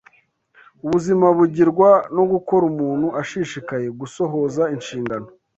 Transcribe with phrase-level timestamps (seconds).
[0.83, 5.27] ubuzima bugirwa no gukora umuntu ashishikaye gusohoza inshingano